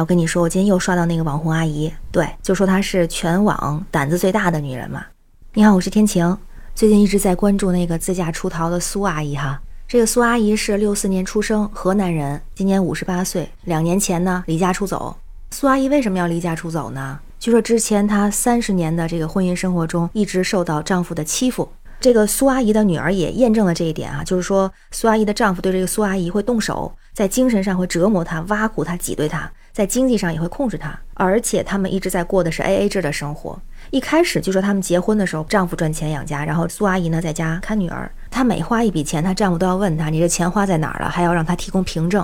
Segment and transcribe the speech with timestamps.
[0.00, 5.04] 我跟你说，我今天又刷到那个网红阿姨，对，就说她是全网胆子最大的女人嘛。
[5.52, 6.36] 你好，我是天晴，
[6.74, 9.60] 最近一直在关注那个自驾出逃的苏阿姨哈。
[9.86, 13.48] 这个苏阿姨是六四年出生，河南人，今年五十八岁。
[13.64, 15.16] 两年前呢，离家出走。
[15.50, 17.20] 苏阿姨为什么要离家出走呢？
[17.38, 21.68] 据说之前她三十年的这个婚姻生活中，一直受到丈夫的欺负。
[22.04, 29.50] 这个苏阿姨的女儿也验证了这一点啊，就是说苏阿姨的丈夫对这个苏阿姨会动手，在精神上会折磨她、挖苦她、挤兑她。
[29.72, 33.58] 在经济上也会控制她，而且他们一直在过的是 A A 制的生活。
[33.90, 38.12] 一开始就说他们结婚的时候，丈夫赚钱养家，然后苏阿姨呢在家看女儿。
[38.30, 42.22] 她每花一笔钱，她丈夫都要问她：“你这钱花在哪儿了？”还要让她提供凭证。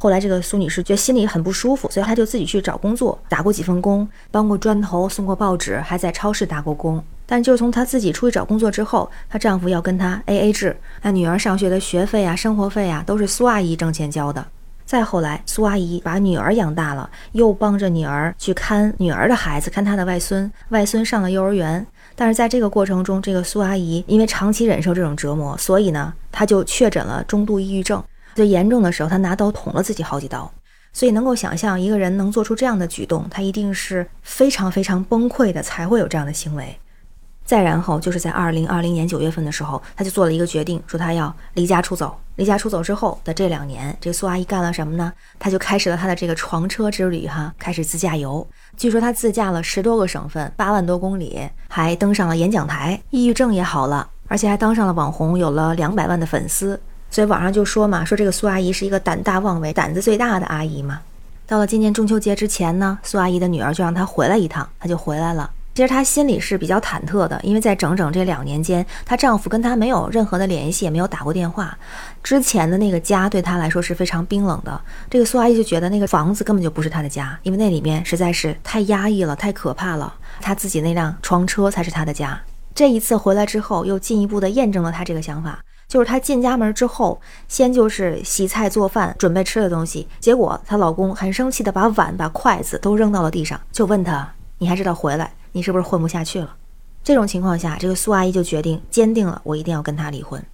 [0.00, 7.02] 后来这个苏女士觉得心里很不舒服，所以她就自己去找工作，打过几份工，搬过砖头，送过报纸，还在超市打过工。
[7.26, 14.46] 但就从她自己出去找工作之后，她丈夫要跟她 A A 制，那女儿上学的学费啊、生活费啊，都是苏阿姨挣钱交的。
[14.84, 21.84] 再后来，苏阿姨把女儿养大了，又帮着女儿去看女儿的孩子，看她的外孙，外孙上了幼儿园。
[22.14, 28.02] 但是在这个过程中，这个苏阿姨因为长期忍受这种折磨，所以呢，她就确诊了中度抑郁症。
[28.34, 30.52] 最严重的时候，她拿刀捅了自己好几刀。
[30.92, 36.78] 所以能够想象，一个人能做出这样的举动，他一定是非常非常崩溃的，才会有这样的行为。
[37.44, 42.16] 再然后，就是在二零二零年九月份的时候，他就做了一个决定，说他要离家出走。
[42.36, 45.12] 离家出走之后的这两年，这苏阿姨干了什么呢？
[45.38, 48.44] 她就开始了她的这个床车之旅，哈，开始自驾游。
[48.76, 56.80] 据说她自驾了十多个省份，八万多公里，还登上了演讲台，抑郁症也好了，而且还当上了网红，有了两百万的粉丝。
[57.08, 61.02] 所以网上就说嘛，说这个苏阿姨是一个胆大妄为、胆子最大的阿姨嘛。
[61.46, 65.48] 到了今年中秋节之前呢，苏阿姨的女儿就让她回来一趟，她就回来了。
[65.74, 71.76] 其实她心里是比较忐忑的，因为在整整这两年间，她丈夫跟她没有任何的联系，也没有打过电话。
[72.22, 74.80] 之前的那个家对她来说是非常冰冷的。
[75.10, 80.14] 这个苏阿姨就觉得那个房子根本就不是她的家，因为那里面实在是太压抑了，太可怕了。
[80.40, 82.40] 她自己那辆床车才是她的家。
[82.72, 85.58] 这一次回来之后，又进一步的验证了她这个想法，
[85.88, 96.56] 就是她进家门之后，先就是洗菜做饭，准备吃的东西，结果她老公很生气的把碗、把筷子都扔到了地上，就问她：“你还知道回来？”你是不是混不下去了？
[97.04, 100.44] 这种情况下，这个苏阿姨就决定坚定了，我一定要跟他离婚。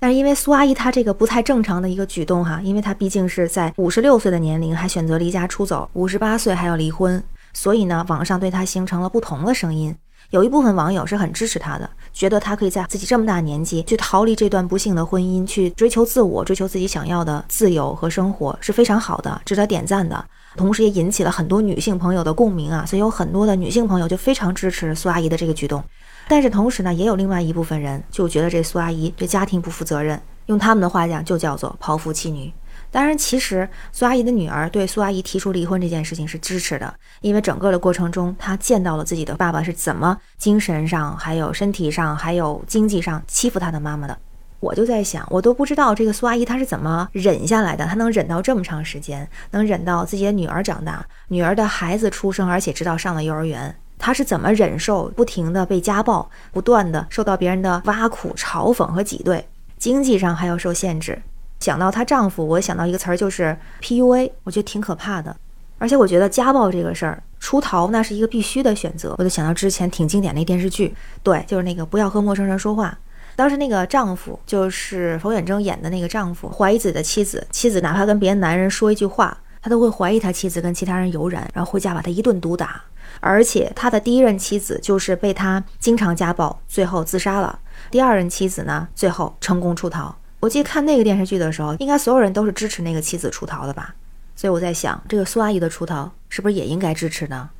[0.00, 9.94] 但是因为苏阿姨她这个不太正常的一个举动哈，因为她毕竟是在五十六岁的年龄还选择离家出走，五十八岁还要离婚，所以呢，网上对她形成了不同的声音。
[10.30, 20.22] 有一部分网友是很支持她的，觉得她可以在自己这么大年纪去逃离这段不幸的婚姻，去追求自我，追求自己想要的自由和生活是非常好的，值得点赞的。
[20.54, 25.82] 同时也引起了很多女性朋友的共鸣啊，所以有很多的女性朋友就非常支持苏阿姨的这个举动。
[26.28, 32.52] 但是同时呢，也有另外一部分人就觉得这苏阿姨对家庭不负责任，用他们的话讲就叫做抛夫弃女。
[32.90, 44.16] 当然，其实苏阿姨的女儿对苏阿姨提出离婚这件事情是支持的，因为整个的过程中，她见到了自己的爸爸是怎么精神上、还有身体上、还有经济上欺负她的妈妈的。
[44.60, 61.22] 我就在想，我都不知道这个苏阿姨她是怎么忍下来的，她能忍到这么长时间，能忍到自己的女儿长大，女儿的孩子出生，而且直到上了幼儿园，她是怎么忍受不停的被家暴，不断的受到别人的挖苦、嘲讽和挤兑，经济上还要受限制。
[61.60, 65.36] 想到她丈夫，我想到一个词儿就是 PUA，我觉得挺可怕的。
[65.78, 69.14] 而且我觉得家暴这个事儿，出逃那是一个必须的选择。
[69.18, 72.98] 我就想到之前挺经典那电视剧，对，就是那个不要和陌生人说话。
[73.36, 82.82] 当时那个丈夫就是冯远征演的那个丈夫，怀疑自己的妻子，妻子哪怕跟别的男人说一句话，他都会怀疑他妻子跟其他人有染，然后回家把他一顿毒打。
[83.20, 87.56] 而且他的第一任妻子就是被他经常家暴，最后自杀了。
[87.88, 90.16] 第二任妻子呢，最后成功出逃。
[90.40, 93.94] 我记得看那个电视剧的时候，应该所有人都是支持那个妻子出逃的吧？
[94.36, 97.50] 所以我在想，这个苏阿姨的出逃是不是也应该支持呢？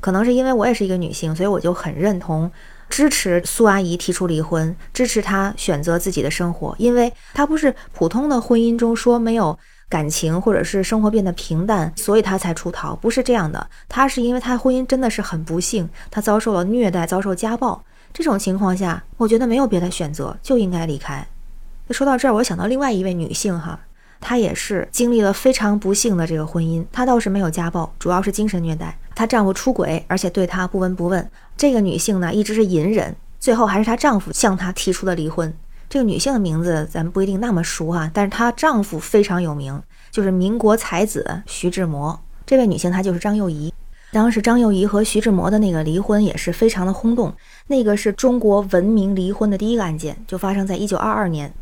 [0.00, 2.50] 可能是因为我也是一个女性，所以我就很认同。
[2.88, 13.66] 支持苏阿姨提出离婚，支持她选择自己的生活，因为她不是普通的婚姻中说没有感情，或者是生活变得平淡，所以她才出逃，不是这样的。
[13.88, 17.82] 她是因为她婚姻真的是很不幸，她遭受了虐待，遭受家暴，
[18.12, 21.26] 这种情况下，我觉得没有别的选择，就应该离开。
[21.90, 23.80] 说到这儿，我想到另外一位女性哈。
[24.24, 28.96] 她也是经历了非常不幸的这个婚姻，她倒是没有家暴，主要是精神虐待。
[29.16, 31.28] 她丈夫出轨，而且对她不闻不问。
[31.56, 35.52] 这个女性呢，一直是隐忍，最后还是她丈夫向她提出的离婚。
[35.88, 39.82] 这个女性的名字咱们不一定那么熟哈，但是她丈夫非常有名，
[40.12, 42.18] 就是民国才子徐志摩。
[42.46, 43.74] 这位女性她就是张幼仪。
[44.12, 47.34] 当时张幼仪和徐志摩的那个离婚也是非常的轰动，
[47.66, 51.52] 那个是中国闻名离婚的第一个案件，就发生在一九二二年。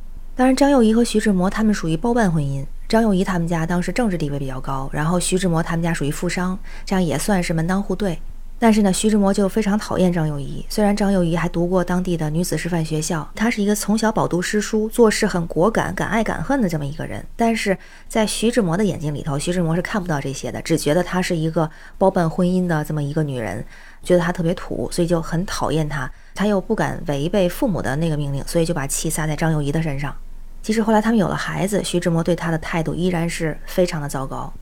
[0.41, 8.19] 当然，张幼仪和徐志摩他们属于包办婚姻，张幼仪他们家当时政治地位比较高，然后徐志摩他们家属于富商，这样也算是门当户对。
[8.59, 10.65] 但是呢，徐志摩就非常讨厌张幼仪。
[10.71, 17.23] 虽然张幼仪还读过当地的女子师范学校，她是一个从小饱读诗书、做事很果敢、敢爱敢恨的这么一个人。
[17.37, 17.77] 但是
[18.09, 23.63] 在徐志摩的眼睛里头，徐志摩是看不到这些的，只觉得她是一个包办婚姻的这么一个女人，
[24.03, 26.11] 觉得她特别土，所以就很讨厌她。
[26.35, 30.17] 他又不敢违背父母的那个命令，所以就把气撒在张幼仪的身上。
[30.63, 34.53] 即使后来他们有了孩子，徐志摩对他的态度依然是非常的糟糕。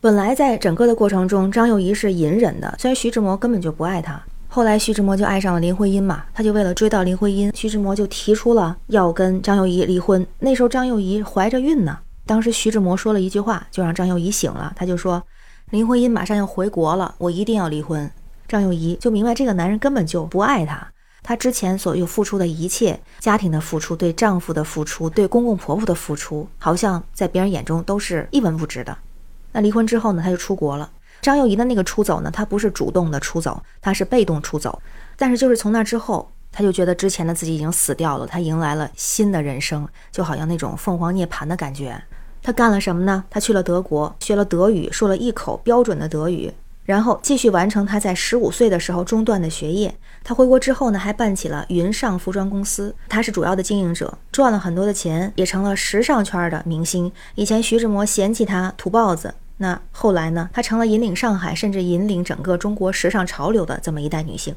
[0.00, 4.20] 本来在整个的过程中，张幼仪是隐忍的，虽然徐志摩根本就不爱她。
[4.50, 10.26] 后来徐志摩就爱上了林徽因嘛，他就为了追到林徽因，徐志摩就提出了要跟张幼仪离婚。
[10.38, 14.72] 那时候张幼仪怀着孕呢，当时徐志摩说了一句话，就让张幼仪醒了。
[14.74, 15.22] 他就说
[15.70, 18.10] ：“林徽因马上要回国了，我一定要离婚。”
[18.48, 20.88] 张幼仪就明白这个男人根本就不爱她。
[21.28, 28.96] 她之前所有付出的一切，家庭的付出，对丈夫的付出，对公公婆婆的付出，好像在别人眼中都是一文不值的。
[29.52, 30.90] 那离婚之后呢，她就出国了。
[31.20, 34.80] 张幼仪的那个出走呢，她不是主动的出走，她是被动出走。
[35.18, 42.02] 但是就是从那之后，她就觉得之前的自己已经死掉了，她迎来了新的人生，就好像那种凤凰涅槃的感觉。
[42.42, 43.22] 她干了什么呢？
[43.28, 46.50] 她去了德国，学了德语，说了一口标准的德语，
[46.88, 49.94] 然后继续完成他在十五岁的时候中断的学业。
[50.24, 57.12] 他回国之后呢，还办起了云上服装公司，他是主要的经营者，赚了很多的钱，也成了时尚圈的明星。
[57.34, 59.34] 以前徐志摩嫌弃他土包子。
[59.58, 60.48] 那后来呢？
[60.50, 64.54] 他成了引领上海，甚至引领整个中国时尚潮流的这么一代女性。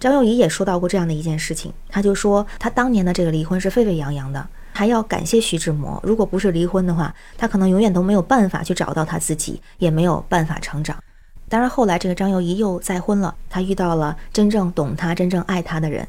[0.00, 6.00] 张幼仪也说到过这样的一件事情，她就说她当年的这个离婚是沸沸扬扬的，还要感谢徐志摩。
[6.02, 10.96] 如果不是离婚的话，她可能永远都没有办法去找到她自己，也没有办法成长。
[11.48, 16.06] 当然，后来这个张幼仪又再婚了，她遇到了真正懂她、真正爱她的人。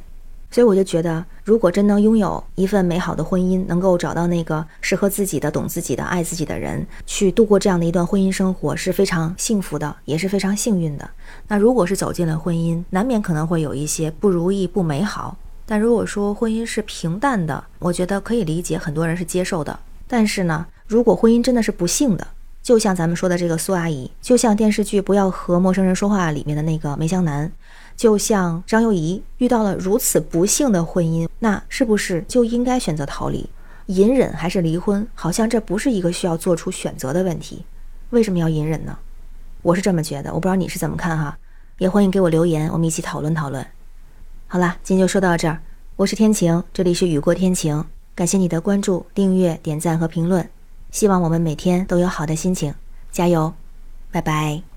[0.52, 11.10] 所以我就觉得，如果真能拥有一份美好的婚姻，能够找到那个适合自己的、懂自己的、爱自己的人，去度过这样的一段婚姻生活，是非常幸福的，也是非常幸运的。
[11.50, 15.38] 那如果是走进了婚姻，难免可能会有一些不如意、不美好。
[15.66, 19.78] 但如果说婚姻是平淡的，我觉得可以理解，很多人是接受的。
[20.08, 22.26] 但是呢，如果婚姻真的是不幸的，
[22.66, 27.52] 就像咱们说的这个苏阿姨，就像电视剧《不要和陌生人说话》里面的那个梅香南。
[27.96, 33.48] 就像张幼仪遇到了如此不幸的婚姻，那是不是就应该选择逃离、
[33.86, 35.08] 隐忍还是离婚？
[35.14, 37.64] 好像这不是一个需要做出选择的问题。
[38.10, 38.98] 为什么要隐忍呢？
[39.62, 41.38] 我是这么觉得，我不知道你是怎么看哈。
[41.78, 43.64] 也欢迎给我留言，我们一起讨论讨论。
[44.48, 45.62] 好啦，今天就说到这儿。
[45.98, 47.86] 我是天晴，这里是雨过天晴。
[48.16, 50.50] 感谢你的关注、订阅、点赞和评论。
[50.96, 52.74] 希望我们每天都有好的心情，
[53.12, 53.54] 加油！
[54.14, 54.75] 拜拜。